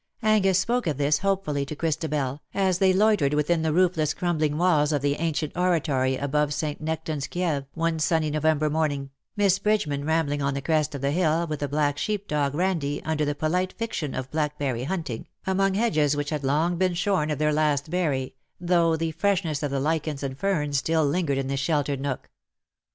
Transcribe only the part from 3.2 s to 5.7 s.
within the roofless crumbling walls of the ancient